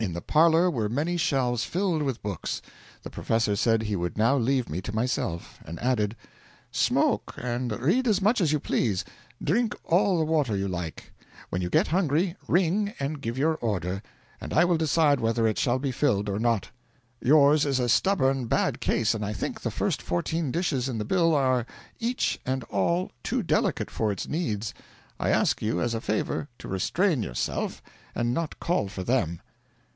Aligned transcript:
In 0.00 0.12
the 0.12 0.20
parlour 0.20 0.70
were 0.70 0.88
many 0.88 1.16
shelves 1.16 1.64
filled 1.64 2.02
with 2.02 2.22
books. 2.22 2.62
The 3.02 3.10
professor 3.10 3.56
said 3.56 3.82
he 3.82 3.96
would 3.96 4.16
now 4.16 4.36
leave 4.36 4.68
me 4.68 4.80
to 4.82 4.94
myself; 4.94 5.58
and 5.64 5.76
added: 5.80 6.14
'Smoke 6.70 7.34
and 7.36 7.72
read 7.72 8.06
as 8.06 8.22
much 8.22 8.40
as 8.40 8.52
you 8.52 8.60
please, 8.60 9.04
drink 9.42 9.74
all 9.82 10.16
the 10.16 10.24
water 10.24 10.56
you 10.56 10.68
like. 10.68 11.12
When 11.50 11.62
you 11.62 11.68
get 11.68 11.88
hungry, 11.88 12.36
ring 12.46 12.94
and 13.00 13.20
give 13.20 13.36
your 13.36 13.54
order, 13.56 14.00
and 14.40 14.54
I 14.54 14.64
will 14.64 14.76
decide 14.76 15.18
whether 15.18 15.48
it 15.48 15.58
shall 15.58 15.80
be 15.80 15.90
filled 15.90 16.28
or 16.28 16.38
not. 16.38 16.70
Yours 17.20 17.66
is 17.66 17.80
a 17.80 17.88
stubborn, 17.88 18.46
bad 18.46 18.78
case, 18.78 19.14
and 19.14 19.24
I 19.24 19.32
think 19.32 19.60
the 19.62 19.70
first 19.72 20.00
fourteen 20.00 20.52
dishes 20.52 20.88
in 20.88 20.98
the 20.98 21.04
bill 21.04 21.34
are 21.34 21.66
each 21.98 22.38
and 22.46 22.62
all 22.70 23.10
too 23.24 23.42
delicate 23.42 23.90
for 23.90 24.12
its 24.12 24.28
needs. 24.28 24.72
I 25.18 25.30
ask 25.30 25.60
you 25.60 25.80
as 25.80 25.92
a 25.92 26.00
favour 26.00 26.46
to 26.60 26.68
restrain 26.68 27.20
yourself 27.24 27.82
and 28.14 28.32
not 28.32 28.60
call 28.60 28.86
for 28.86 29.02
them.' 29.02 29.40